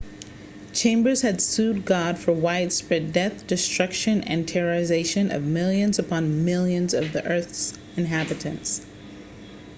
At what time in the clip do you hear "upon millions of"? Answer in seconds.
5.99-7.11